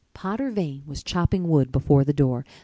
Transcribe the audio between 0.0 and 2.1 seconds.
Potter Vane was chopping wood before